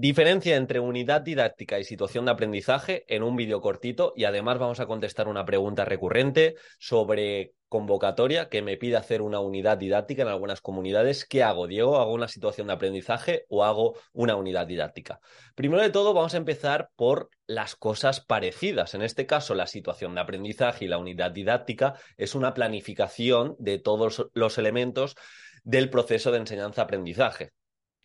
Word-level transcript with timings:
Diferencia 0.00 0.54
entre 0.54 0.78
unidad 0.78 1.22
didáctica 1.22 1.80
y 1.80 1.82
situación 1.82 2.24
de 2.24 2.30
aprendizaje 2.30 3.04
en 3.08 3.24
un 3.24 3.34
vídeo 3.34 3.60
cortito 3.60 4.12
y 4.14 4.26
además 4.26 4.56
vamos 4.56 4.78
a 4.78 4.86
contestar 4.86 5.26
una 5.26 5.44
pregunta 5.44 5.84
recurrente 5.84 6.54
sobre 6.78 7.54
convocatoria 7.68 8.48
que 8.48 8.62
me 8.62 8.76
pide 8.76 8.96
hacer 8.96 9.22
una 9.22 9.40
unidad 9.40 9.76
didáctica 9.76 10.22
en 10.22 10.28
algunas 10.28 10.60
comunidades. 10.60 11.24
¿Qué 11.24 11.42
hago, 11.42 11.66
Diego? 11.66 11.98
¿Hago 11.98 12.12
una 12.12 12.28
situación 12.28 12.68
de 12.68 12.74
aprendizaje 12.74 13.44
o 13.48 13.64
hago 13.64 13.98
una 14.12 14.36
unidad 14.36 14.68
didáctica? 14.68 15.18
Primero 15.56 15.82
de 15.82 15.90
todo, 15.90 16.14
vamos 16.14 16.34
a 16.34 16.36
empezar 16.36 16.90
por 16.94 17.28
las 17.48 17.74
cosas 17.74 18.20
parecidas. 18.20 18.94
En 18.94 19.02
este 19.02 19.26
caso, 19.26 19.56
la 19.56 19.66
situación 19.66 20.14
de 20.14 20.20
aprendizaje 20.20 20.84
y 20.84 20.88
la 20.88 20.98
unidad 20.98 21.32
didáctica 21.32 21.94
es 22.16 22.36
una 22.36 22.54
planificación 22.54 23.56
de 23.58 23.80
todos 23.80 24.28
los 24.32 24.58
elementos 24.58 25.16
del 25.64 25.90
proceso 25.90 26.30
de 26.30 26.38
enseñanza-aprendizaje. 26.38 27.50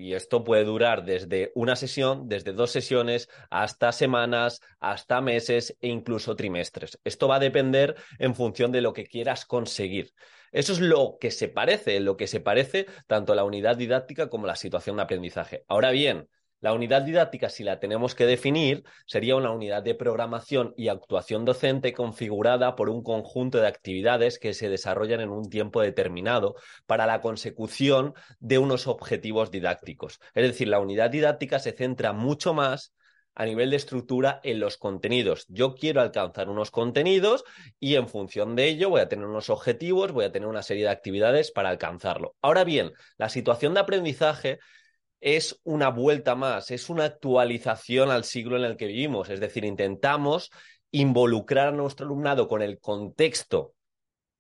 Y 0.03 0.15
esto 0.15 0.43
puede 0.43 0.65
durar 0.65 1.05
desde 1.05 1.53
una 1.55 1.77
sesión, 1.77 2.27
desde 2.27 2.51
dos 2.51 2.71
sesiones, 2.71 3.29
hasta 3.49 3.93
semanas, 3.93 4.59
hasta 4.81 5.21
meses 5.21 5.77
e 5.79 5.87
incluso 5.87 6.35
trimestres. 6.35 6.99
Esto 7.05 7.29
va 7.29 7.37
a 7.37 7.39
depender 7.39 7.95
en 8.19 8.35
función 8.35 8.73
de 8.73 8.81
lo 8.81 8.91
que 8.91 9.05
quieras 9.05 9.45
conseguir. 9.45 10.11
Eso 10.51 10.73
es 10.73 10.81
lo 10.81 11.15
que 11.21 11.31
se 11.31 11.47
parece, 11.47 12.01
lo 12.01 12.17
que 12.17 12.27
se 12.27 12.41
parece 12.41 12.85
tanto 13.07 13.33
la 13.33 13.45
unidad 13.45 13.77
didáctica 13.77 14.29
como 14.29 14.45
la 14.45 14.57
situación 14.57 14.97
de 14.97 15.03
aprendizaje. 15.03 15.63
Ahora 15.69 15.91
bien, 15.91 16.27
la 16.63 16.71
unidad 16.71 17.01
didáctica, 17.01 17.49
si 17.49 17.65
la 17.65 17.81
tenemos 17.81 18.15
que 18.15 18.25
definir, 18.25 18.85
sería 19.05 19.35
una 19.35 19.51
unidad 19.51 19.83
de 19.83 19.95
programación 19.95 20.73
y 20.77 20.87
actuación 20.87 21.43
docente 21.43 21.91
configurada 21.91 22.77
por 22.77 22.89
un 22.89 23.03
conjunto 23.03 23.59
de 23.59 23.67
actividades 23.67 24.39
que 24.39 24.53
se 24.53 24.69
desarrollan 24.69 25.19
en 25.19 25.29
un 25.29 25.49
tiempo 25.49 25.81
determinado 25.81 26.55
para 26.85 27.05
la 27.05 27.19
consecución 27.19 28.13
de 28.39 28.59
unos 28.59 28.87
objetivos 28.87 29.51
didácticos. 29.51 30.21
Es 30.33 30.47
decir, 30.47 30.69
la 30.69 30.79
unidad 30.79 31.09
didáctica 31.09 31.59
se 31.59 31.73
centra 31.73 32.13
mucho 32.13 32.53
más 32.53 32.93
a 33.35 33.43
nivel 33.43 33.69
de 33.69 33.75
estructura 33.75 34.39
en 34.45 34.61
los 34.61 34.77
contenidos. 34.77 35.45
Yo 35.49 35.75
quiero 35.75 35.99
alcanzar 35.99 36.47
unos 36.47 36.71
contenidos 36.71 37.43
y 37.77 37.95
en 37.95 38.07
función 38.07 38.55
de 38.55 38.69
ello 38.69 38.89
voy 38.89 39.01
a 39.01 39.09
tener 39.09 39.25
unos 39.25 39.49
objetivos, 39.49 40.13
voy 40.13 40.23
a 40.23 40.31
tener 40.31 40.47
una 40.47 40.63
serie 40.63 40.83
de 40.83 40.91
actividades 40.91 41.51
para 41.51 41.67
alcanzarlo. 41.67 42.37
Ahora 42.41 42.63
bien, 42.63 42.93
la 43.17 43.27
situación 43.27 43.73
de 43.73 43.81
aprendizaje 43.81 44.59
es 45.23 45.61
una 45.63 45.87
vuelta 45.87 46.35
más, 46.35 46.69
es 46.69 46.89
una 46.89 47.05
actualización 47.05 48.11
al 48.11 48.25
siglo 48.25 48.57
en 48.57 48.65
el 48.65 48.75
que 48.75 48.87
vivimos. 48.87 49.29
Es 49.29 49.39
decir, 49.39 49.63
intentamos 49.63 50.51
involucrar 50.91 51.69
a 51.69 51.71
nuestro 51.71 52.05
alumnado 52.05 52.49
con 52.49 52.61
el 52.61 52.77
contexto 52.79 53.73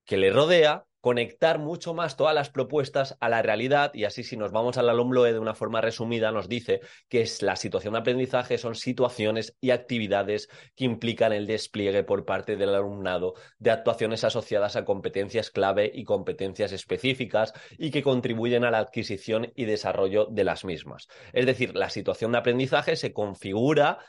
que 0.03 0.17
le 0.17 0.29
rodea 0.29 0.85
conectar 1.03 1.59
mucho 1.59 1.93
más 1.93 2.15
todas 2.15 2.33
las 2.33 2.49
propuestas 2.49 3.17
a 3.19 3.27
la 3.27 3.41
realidad 3.41 3.91
y 3.93 4.05
así 4.05 4.23
si 4.23 4.37
nos 4.37 4.53
vamos 4.53 4.77
al 4.77 4.87
alumno 4.87 5.23
de 5.23 5.37
una 5.37 5.53
forma 5.53 5.81
resumida 5.81 6.31
nos 6.31 6.47
dice 6.47 6.79
que 7.09 7.19
es 7.19 7.41
la 7.41 7.57
situación 7.57 7.91
de 7.91 7.99
aprendizaje 7.99 8.57
son 8.57 8.73
situaciones 8.73 9.53
y 9.59 9.71
actividades 9.71 10.47
que 10.77 10.85
implican 10.85 11.33
el 11.33 11.45
despliegue 11.45 12.05
por 12.05 12.23
parte 12.23 12.55
del 12.55 12.73
alumnado 12.73 13.33
de 13.59 13.71
actuaciones 13.71 14.23
asociadas 14.23 14.77
a 14.77 14.85
competencias 14.85 15.51
clave 15.51 15.91
y 15.93 16.05
competencias 16.05 16.71
específicas 16.71 17.51
y 17.77 17.91
que 17.91 18.01
contribuyen 18.01 18.63
a 18.63 18.71
la 18.71 18.77
adquisición 18.77 19.51
y 19.57 19.65
desarrollo 19.65 20.27
de 20.31 20.45
las 20.45 20.63
mismas. 20.63 21.09
Es 21.33 21.45
decir, 21.45 21.75
la 21.75 21.89
situación 21.89 22.31
de 22.31 22.37
aprendizaje 22.37 22.95
se 22.95 23.11
configura 23.11 23.99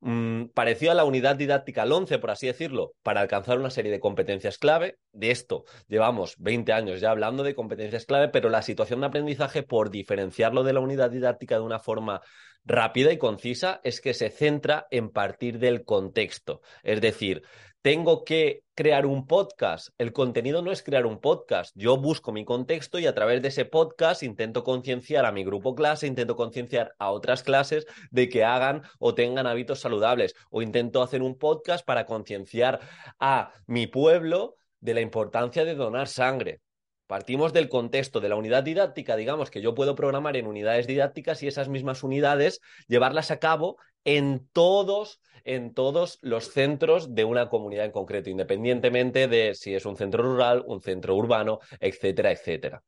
Mm, 0.00 0.48
parecido 0.54 0.92
a 0.92 0.94
la 0.94 1.04
unidad 1.04 1.36
didáctica 1.36 1.82
al 1.82 1.92
11, 1.92 2.18
por 2.18 2.30
así 2.30 2.46
decirlo, 2.46 2.92
para 3.02 3.20
alcanzar 3.22 3.58
una 3.58 3.70
serie 3.70 3.90
de 3.90 4.00
competencias 4.00 4.58
clave. 4.58 4.98
De 5.12 5.30
esto 5.30 5.64
llevamos 5.88 6.36
20 6.38 6.72
años 6.72 7.00
ya 7.00 7.10
hablando 7.10 7.42
de 7.42 7.54
competencias 7.54 8.04
clave, 8.04 8.28
pero 8.28 8.50
la 8.50 8.62
situación 8.62 9.00
de 9.00 9.06
aprendizaje, 9.06 9.62
por 9.62 9.90
diferenciarlo 9.90 10.64
de 10.64 10.74
la 10.74 10.80
unidad 10.80 11.10
didáctica 11.10 11.56
de 11.56 11.62
una 11.62 11.78
forma 11.78 12.20
rápida 12.66 13.12
y 13.12 13.18
concisa, 13.18 13.80
es 13.84 14.00
que 14.00 14.12
se 14.12 14.28
centra 14.28 14.86
en 14.90 15.10
partir 15.10 15.58
del 15.58 15.84
contexto. 15.84 16.60
Es 16.82 17.00
decir, 17.00 17.42
tengo 17.86 18.24
que 18.24 18.64
crear 18.74 19.06
un 19.06 19.28
podcast. 19.28 19.90
El 19.96 20.12
contenido 20.12 20.60
no 20.60 20.72
es 20.72 20.82
crear 20.82 21.06
un 21.06 21.20
podcast. 21.20 21.72
Yo 21.76 21.96
busco 21.96 22.32
mi 22.32 22.44
contexto 22.44 22.98
y 22.98 23.06
a 23.06 23.14
través 23.14 23.42
de 23.42 23.48
ese 23.48 23.64
podcast 23.64 24.24
intento 24.24 24.64
concienciar 24.64 25.24
a 25.24 25.30
mi 25.30 25.44
grupo 25.44 25.76
clase, 25.76 26.08
intento 26.08 26.34
concienciar 26.34 26.94
a 26.98 27.12
otras 27.12 27.44
clases 27.44 27.86
de 28.10 28.28
que 28.28 28.42
hagan 28.42 28.82
o 28.98 29.14
tengan 29.14 29.46
hábitos 29.46 29.78
saludables. 29.78 30.34
O 30.50 30.62
intento 30.62 31.00
hacer 31.00 31.22
un 31.22 31.38
podcast 31.38 31.86
para 31.86 32.06
concienciar 32.06 32.80
a 33.20 33.52
mi 33.68 33.86
pueblo 33.86 34.56
de 34.80 34.94
la 34.94 35.00
importancia 35.00 35.64
de 35.64 35.76
donar 35.76 36.08
sangre. 36.08 36.60
Partimos 37.06 37.52
del 37.52 37.68
contexto 37.68 38.20
de 38.20 38.28
la 38.28 38.36
unidad 38.36 38.64
didáctica, 38.64 39.16
digamos 39.16 39.50
que 39.50 39.60
yo 39.60 39.74
puedo 39.74 39.94
programar 39.94 40.36
en 40.36 40.46
unidades 40.46 40.86
didácticas 40.86 41.42
y 41.42 41.46
esas 41.46 41.68
mismas 41.68 42.02
unidades 42.02 42.60
llevarlas 42.88 43.30
a 43.30 43.38
cabo 43.38 43.76
en 44.04 44.48
todos, 44.52 45.20
en 45.44 45.72
todos 45.72 46.18
los 46.22 46.52
centros 46.52 47.14
de 47.14 47.24
una 47.24 47.48
comunidad 47.48 47.84
en 47.84 47.92
concreto, 47.92 48.28
independientemente 48.28 49.28
de 49.28 49.54
si 49.54 49.74
es 49.74 49.86
un 49.86 49.96
centro 49.96 50.22
rural, 50.22 50.64
un 50.66 50.80
centro 50.80 51.14
urbano, 51.14 51.60
etcétera, 51.78 52.32
etcétera. 52.32 52.82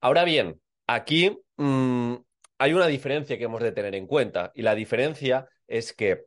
Ahora 0.00 0.24
bien, 0.24 0.60
aquí 0.88 1.38
mm, 1.56 2.14
hay 2.58 2.72
una 2.72 2.88
diferencia 2.88 3.38
que 3.38 3.44
hemos 3.44 3.62
de 3.62 3.72
tener 3.72 3.94
en 3.94 4.08
cuenta 4.08 4.50
y 4.54 4.62
la 4.62 4.74
diferencia 4.74 5.48
es 5.68 5.92
que 5.92 6.24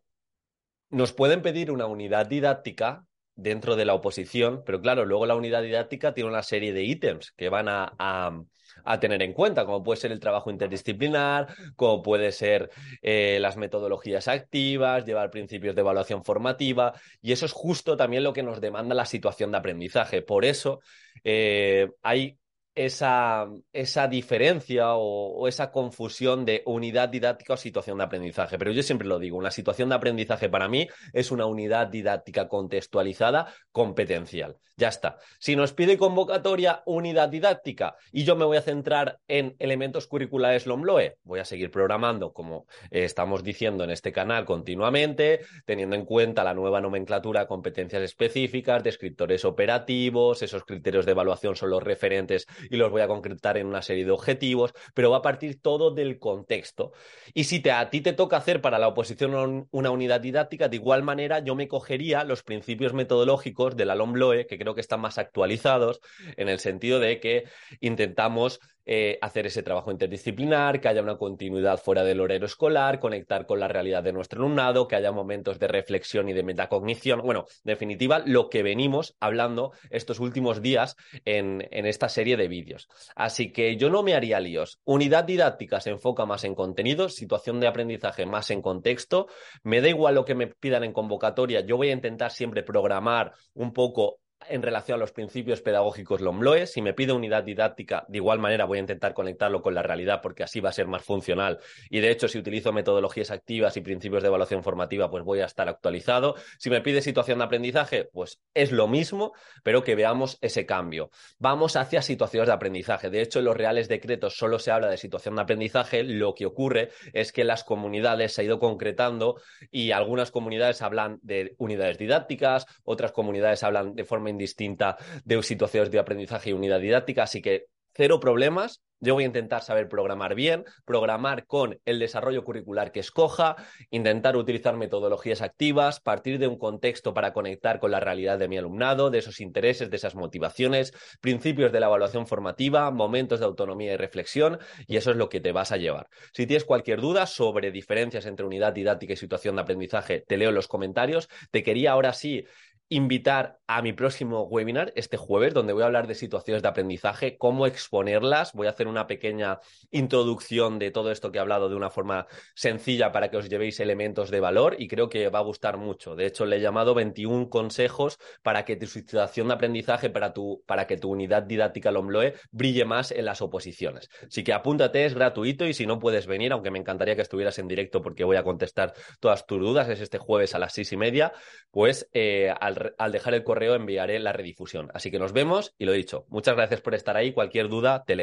nos 0.89 1.11
pueden 1.11 1.41
pedir 1.41 1.71
una 1.71 1.87
unidad 1.87 2.25
didáctica 2.27 3.05
dentro 3.41 3.75
de 3.75 3.85
la 3.85 3.93
oposición, 3.93 4.63
pero 4.65 4.81
claro, 4.81 5.05
luego 5.05 5.25
la 5.25 5.35
unidad 5.35 5.63
didáctica 5.63 6.13
tiene 6.13 6.29
una 6.29 6.43
serie 6.43 6.73
de 6.73 6.83
ítems 6.83 7.31
que 7.31 7.49
van 7.49 7.67
a, 7.67 7.93
a, 7.97 8.99
tener 8.99 9.21
en 9.21 9.33
cuenta, 9.33 9.65
como 9.65 9.83
puede 9.83 9.99
ser 9.99 10.11
el 10.11 10.19
trabajo 10.19 10.51
interdisciplinar, 10.51 11.47
como 11.75 12.01
puede 12.01 12.31
ser 12.31 12.69
eh, 13.01 13.37
las 13.41 13.57
metodologías 13.57 14.27
activas, 14.27 15.05
llevar 15.05 15.31
principios 15.31 15.75
de 15.75 15.81
evaluación 15.81 16.23
formativa, 16.23 16.93
y 17.21 17.31
eso 17.31 17.45
es 17.45 17.51
justo 17.51 17.97
también 17.97 18.23
lo 18.23 18.33
que 18.33 18.43
nos 18.43 18.61
demanda 18.61 18.95
la 18.95 19.05
situación 19.05 19.51
de 19.51 19.57
aprendizaje. 19.57 20.21
Por 20.21 20.45
eso 20.45 20.79
eh, 21.23 21.89
hay 22.01 22.37
esa, 22.85 23.47
esa 23.73 24.07
diferencia 24.07 24.95
o, 24.95 25.47
esa 25.47 25.71
confusión 25.71 26.45
de 26.45 26.63
unidad 26.65 27.09
didáctica 27.09 27.53
o 27.53 27.57
situación 27.57 27.97
de 27.97 28.03
aprendizaje. 28.05 28.57
Pero 28.57 28.71
yo 28.71 28.83
siempre 28.83 29.07
lo 29.07 29.19
digo, 29.19 29.37
una 29.37 29.51
situación 29.51 29.89
de 29.89 29.95
aprendizaje 29.95 30.49
para 30.49 30.67
mí 30.67 30.87
es 31.13 31.31
una 31.31 31.45
unidad 31.45 31.87
didáctica 31.87 32.47
contextualizada 32.47 33.53
competencial. 33.71 34.57
Ya 34.77 34.87
está. 34.87 35.17
Si 35.39 35.55
nos 35.55 35.73
pide 35.73 35.97
convocatoria 35.97 36.81
unidad 36.85 37.29
didáctica 37.29 37.95
y 38.11 38.23
yo 38.23 38.35
me 38.35 38.45
voy 38.45 38.57
a 38.57 38.61
centrar 38.63 39.19
en 39.27 39.55
elementos 39.59 40.07
curriculares 40.07 40.65
LOMLOE, 40.65 41.17
voy 41.23 41.39
a 41.39 41.45
seguir 41.45 41.69
programando 41.69 42.33
como 42.33 42.65
estamos 42.89 43.43
diciendo 43.43 43.83
en 43.83 43.91
este 43.91 44.11
canal 44.11 44.45
continuamente, 44.45 45.41
teniendo 45.65 45.95
en 45.95 46.05
cuenta 46.05 46.43
la 46.43 46.55
nueva 46.55 46.81
nomenclatura, 46.81 47.45
competencias 47.45 48.01
específicas, 48.01 48.83
descriptores 48.83 49.45
operativos, 49.45 50.41
esos 50.41 50.63
criterios 50.63 51.05
de 51.05 51.11
evaluación 51.11 51.55
son 51.55 51.69
los 51.69 51.83
referentes 51.83 52.47
y 52.71 52.77
los 52.77 52.89
voy 52.89 53.01
a 53.01 53.07
concretar 53.07 53.57
en 53.57 53.67
una 53.67 53.81
serie 53.81 54.05
de 54.05 54.11
objetivos, 54.11 54.73
pero 54.93 55.11
va 55.11 55.17
a 55.17 55.21
partir 55.21 55.61
todo 55.61 55.91
del 55.91 56.17
contexto. 56.17 56.93
Y 57.33 57.43
si 57.43 57.59
te, 57.59 57.71
a 57.71 57.89
ti 57.89 58.01
te 58.01 58.13
toca 58.13 58.37
hacer 58.37 58.61
para 58.61 58.79
la 58.79 58.87
oposición 58.87 59.67
una 59.69 59.91
unidad 59.91 60.21
didáctica, 60.21 60.69
de 60.69 60.77
igual 60.77 61.03
manera 61.03 61.39
yo 61.39 61.53
me 61.55 61.67
cogería 61.67 62.23
los 62.23 62.43
principios 62.43 62.93
metodológicos 62.93 63.75
de 63.75 63.85
la 63.85 63.95
LOMBLOE, 63.95 64.47
que 64.47 64.57
creo 64.57 64.73
que 64.73 64.81
están 64.81 65.01
más 65.01 65.17
actualizados, 65.17 65.99
en 66.37 66.47
el 66.47 66.59
sentido 66.59 66.99
de 66.99 67.19
que 67.19 67.43
intentamos 67.81 68.59
eh, 68.85 69.17
hacer 69.21 69.45
ese 69.47 69.63
trabajo 69.63 69.91
interdisciplinar, 69.91 70.81
que 70.81 70.87
haya 70.87 71.01
una 71.01 71.17
continuidad 71.17 71.79
fuera 71.79 72.03
del 72.03 72.19
horario 72.19 72.45
escolar, 72.45 72.99
conectar 72.99 73.45
con 73.45 73.59
la 73.59 73.67
realidad 73.67 74.03
de 74.03 74.13
nuestro 74.13 74.39
alumnado, 74.39 74.87
que 74.87 74.95
haya 74.95 75.11
momentos 75.11 75.59
de 75.59 75.67
reflexión 75.67 76.29
y 76.29 76.33
de 76.33 76.43
metacognición. 76.43 77.21
Bueno, 77.21 77.45
en 77.49 77.69
definitiva, 77.71 78.23
lo 78.25 78.49
que 78.49 78.63
venimos 78.63 79.15
hablando 79.19 79.71
estos 79.89 80.19
últimos 80.19 80.61
días 80.61 80.95
en, 81.25 81.67
en 81.71 81.85
esta 81.85 82.09
serie 82.09 82.37
de 82.37 82.47
vídeos. 82.47 82.87
Así 83.15 83.51
que 83.51 83.77
yo 83.77 83.89
no 83.89 84.03
me 84.03 84.15
haría 84.15 84.39
líos. 84.39 84.79
Unidad 84.83 85.23
didáctica 85.23 85.79
se 85.81 85.91
enfoca 85.91 86.25
más 86.25 86.43
en 86.43 86.55
contenidos, 86.55 87.15
situación 87.15 87.59
de 87.59 87.67
aprendizaje 87.67 88.25
más 88.25 88.49
en 88.51 88.61
contexto. 88.61 89.27
Me 89.63 89.81
da 89.81 89.89
igual 89.89 90.15
lo 90.15 90.25
que 90.25 90.35
me 90.35 90.47
pidan 90.47 90.83
en 90.83 90.93
convocatoria, 90.93 91.61
yo 91.61 91.77
voy 91.77 91.89
a 91.89 91.93
intentar 91.93 92.31
siempre 92.31 92.63
programar 92.63 93.33
un 93.53 93.73
poco 93.73 94.20
en 94.49 94.61
relación 94.61 94.95
a 94.95 94.99
los 94.99 95.11
principios 95.11 95.61
pedagógicos 95.61 96.21
LOMLOE. 96.21 96.67
Si 96.67 96.81
me 96.81 96.93
pide 96.93 97.13
unidad 97.13 97.43
didáctica, 97.43 98.05
de 98.07 98.17
igual 98.17 98.39
manera 98.39 98.65
voy 98.65 98.77
a 98.77 98.81
intentar 98.81 99.13
conectarlo 99.13 99.61
con 99.61 99.73
la 99.73 99.83
realidad 99.83 100.21
porque 100.21 100.43
así 100.43 100.59
va 100.59 100.69
a 100.69 100.73
ser 100.73 100.87
más 100.87 101.03
funcional. 101.03 101.59
Y 101.89 101.99
de 101.99 102.11
hecho, 102.11 102.27
si 102.27 102.37
utilizo 102.37 102.73
metodologías 102.73 103.31
activas 103.31 103.77
y 103.77 103.81
principios 103.81 104.23
de 104.23 104.27
evaluación 104.27 104.63
formativa, 104.63 105.09
pues 105.09 105.23
voy 105.23 105.39
a 105.39 105.45
estar 105.45 105.69
actualizado. 105.69 106.35
Si 106.57 106.69
me 106.69 106.81
pide 106.81 107.01
situación 107.01 107.39
de 107.39 107.45
aprendizaje, 107.45 108.05
pues 108.05 108.41
es 108.53 108.71
lo 108.71 108.87
mismo, 108.87 109.33
pero 109.63 109.83
que 109.83 109.95
veamos 109.95 110.37
ese 110.41 110.65
cambio. 110.65 111.09
Vamos 111.37 111.75
hacia 111.75 112.01
situaciones 112.01 112.47
de 112.47 112.53
aprendizaje. 112.53 113.09
De 113.09 113.21
hecho, 113.21 113.39
en 113.39 113.45
los 113.45 113.57
reales 113.57 113.87
decretos 113.87 114.37
solo 114.37 114.59
se 114.59 114.71
habla 114.71 114.89
de 114.89 114.97
situación 114.97 115.35
de 115.35 115.41
aprendizaje. 115.41 116.03
Lo 116.03 116.33
que 116.35 116.45
ocurre 116.45 116.89
es 117.13 117.31
que 117.31 117.43
las 117.43 117.63
comunidades 117.63 118.33
se 118.33 118.41
ha 118.41 118.45
ido 118.45 118.59
concretando 118.59 119.41
y 119.71 119.91
algunas 119.91 120.31
comunidades 120.31 120.81
hablan 120.81 121.19
de 121.21 121.55
unidades 121.57 121.97
didácticas, 121.97 122.65
otras 122.83 123.11
comunidades 123.11 123.63
hablan 123.63 123.95
de 123.95 124.05
indistinta 124.31 124.97
de 125.23 125.41
situaciones 125.43 125.91
de 125.91 125.99
aprendizaje 125.99 126.49
y 126.49 126.53
unidad 126.53 126.79
didáctica, 126.79 127.23
así 127.23 127.41
que 127.41 127.65
cero 127.93 128.19
problemas. 128.19 128.81
Yo 129.03 129.15
voy 129.15 129.23
a 129.23 129.27
intentar 129.27 129.63
saber 129.63 129.89
programar 129.89 130.35
bien, 130.35 130.63
programar 130.85 131.47
con 131.47 131.79
el 131.85 131.97
desarrollo 131.97 132.43
curricular 132.43 132.91
que 132.91 132.99
escoja, 132.99 133.55
intentar 133.89 134.37
utilizar 134.37 134.77
metodologías 134.77 135.41
activas, 135.41 135.99
partir 135.99 136.37
de 136.37 136.45
un 136.45 136.59
contexto 136.59 137.11
para 137.11 137.33
conectar 137.33 137.79
con 137.79 137.89
la 137.89 137.99
realidad 137.99 138.37
de 138.37 138.47
mi 138.47 138.59
alumnado, 138.59 139.09
de 139.09 139.17
esos 139.17 139.41
intereses, 139.41 139.89
de 139.89 139.95
esas 139.95 140.13
motivaciones, 140.13 140.93
principios 141.19 141.71
de 141.71 141.79
la 141.79 141.87
evaluación 141.87 142.27
formativa, 142.27 142.91
momentos 142.91 143.39
de 143.39 143.47
autonomía 143.47 143.93
y 143.93 143.97
reflexión, 143.97 144.59
y 144.85 144.97
eso 144.97 145.09
es 145.09 145.17
lo 145.17 145.29
que 145.29 145.39
te 145.39 145.51
vas 145.51 145.71
a 145.71 145.77
llevar. 145.77 146.07
Si 146.31 146.45
tienes 146.45 146.63
cualquier 146.63 147.01
duda 147.01 147.25
sobre 147.25 147.71
diferencias 147.71 148.27
entre 148.27 148.45
unidad 148.45 148.71
didáctica 148.71 149.13
y 149.13 149.17
situación 149.17 149.55
de 149.55 149.63
aprendizaje, 149.63 150.23
te 150.27 150.37
leo 150.37 150.49
en 150.49 150.55
los 150.55 150.67
comentarios. 150.67 151.27
Te 151.49 151.63
quería 151.63 151.93
ahora 151.93 152.13
sí 152.13 152.45
invitar 152.91 153.57
a 153.67 153.81
mi 153.81 153.93
próximo 153.93 154.43
webinar 154.43 154.91
este 154.97 155.15
jueves, 155.15 155.53
donde 155.53 155.71
voy 155.71 155.83
a 155.83 155.85
hablar 155.85 156.05
de 156.05 156.13
situaciones 156.13 156.61
de 156.61 156.67
aprendizaje, 156.67 157.37
cómo 157.37 157.65
exponerlas. 157.65 158.51
Voy 158.51 158.67
a 158.67 158.71
hacer 158.71 158.89
una 158.89 159.07
pequeña 159.07 159.61
introducción 159.91 160.77
de 160.77 160.91
todo 160.91 161.09
esto 161.09 161.31
que 161.31 161.37
he 161.37 161.41
hablado 161.41 161.69
de 161.69 161.75
una 161.75 161.89
forma 161.89 162.27
sencilla 162.53 163.13
para 163.13 163.31
que 163.31 163.37
os 163.37 163.47
llevéis 163.47 163.79
elementos 163.79 164.29
de 164.29 164.41
valor 164.41 164.75
y 164.77 164.89
creo 164.89 165.07
que 165.07 165.29
va 165.29 165.39
a 165.39 165.43
gustar 165.43 165.77
mucho. 165.77 166.17
De 166.17 166.25
hecho, 166.25 166.45
le 166.45 166.57
he 166.57 166.59
llamado 166.59 166.93
21 166.93 167.49
consejos 167.49 168.19
para 168.43 168.65
que 168.65 168.75
tu 168.75 168.87
situación 168.87 169.47
de 169.47 169.53
aprendizaje, 169.53 170.09
para, 170.09 170.33
tu, 170.33 170.61
para 170.67 170.85
que 170.85 170.97
tu 170.97 171.09
unidad 171.09 171.43
didáctica 171.43 171.91
LOMLOE 171.91 172.33
brille 172.51 172.83
más 172.83 173.11
en 173.11 173.23
las 173.23 173.41
oposiciones. 173.41 174.09
Así 174.27 174.43
que 174.43 174.51
apúntate, 174.51 175.05
es 175.05 175.15
gratuito 175.15 175.65
y 175.65 175.73
si 175.73 175.85
no 175.85 175.97
puedes 175.97 176.27
venir, 176.27 176.51
aunque 176.51 176.71
me 176.71 176.79
encantaría 176.79 177.15
que 177.15 177.21
estuvieras 177.21 177.57
en 177.57 177.69
directo 177.69 178.01
porque 178.01 178.25
voy 178.25 178.35
a 178.35 178.43
contestar 178.43 178.93
todas 179.21 179.45
tus 179.45 179.61
dudas, 179.61 179.87
es 179.87 180.01
este 180.01 180.17
jueves 180.17 180.55
a 180.55 180.59
las 180.59 180.73
seis 180.73 180.91
y 180.91 180.97
media, 180.97 181.31
pues 181.71 182.09
eh, 182.11 182.53
al 182.59 182.80
al 182.97 183.11
dejar 183.11 183.33
el 183.33 183.43
correo 183.43 183.75
enviaré 183.75 184.19
la 184.19 184.33
redifusión. 184.33 184.89
Así 184.93 185.11
que 185.11 185.19
nos 185.19 185.33
vemos 185.33 185.73
y 185.77 185.85
lo 185.85 185.93
he 185.93 185.97
dicho. 185.97 186.25
Muchas 186.29 186.55
gracias 186.55 186.81
por 186.81 186.95
estar 186.95 187.17
ahí. 187.17 187.33
Cualquier 187.33 187.69
duda, 187.69 188.03
te 188.05 188.15
leo. 188.15 188.19